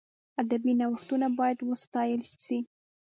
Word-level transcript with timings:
ادبي 0.41 0.73
نوښتونه 0.79 1.27
باید 1.39 1.59
وستایل 1.69 2.21
سي. 2.45 2.57